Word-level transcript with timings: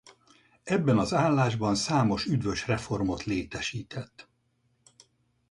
Ebben 0.63 0.97
az 0.97 1.13
állásban 1.13 1.75
számos 1.75 2.25
üdvös 2.25 2.67
reformot 2.67 3.23
létesített. 3.23 4.29